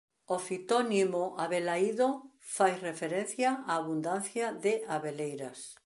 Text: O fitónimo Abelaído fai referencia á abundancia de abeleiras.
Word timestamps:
O 0.35 0.37
fitónimo 0.47 1.23
Abelaído 1.45 2.09
fai 2.55 2.73
referencia 2.89 3.49
á 3.55 3.61
abundancia 3.79 4.45
de 4.63 4.73
abeleiras. 4.95 5.59